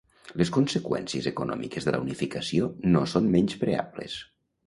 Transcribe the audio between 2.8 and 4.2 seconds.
no són menyspreables.